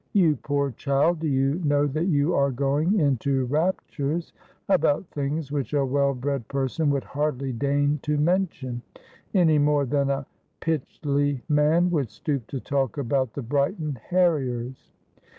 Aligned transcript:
'You 0.13 0.35
poor 0.37 0.71
child, 0.71 1.19
do 1.19 1.27
you 1.27 1.59
know 1.63 1.85
that 1.85 2.05
you 2.05 2.33
are 2.33 2.49
going 2.49 2.99
into 2.99 3.45
raptures 3.45 4.33
about 4.67 5.05
things 5.11 5.51
which 5.51 5.75
a 5.75 5.85
well 5.85 6.15
bred 6.15 6.47
person 6.47 6.89
would 6.89 7.03
hardly 7.03 7.53
deign 7.53 7.99
to 8.01 8.17
mention, 8.17 8.81
any 9.35 9.59
more 9.59 9.85
than 9.85 10.09
a 10.09 10.25
Py 10.59 10.79
tchley 10.79 11.41
man 11.47 11.91
would 11.91 12.09
stoop 12.09 12.47
to 12.47 12.59
talk 12.59 12.97
about 12.97 13.33
the 13.33 13.43
Brighton 13.43 13.99
Harriers 14.09 14.91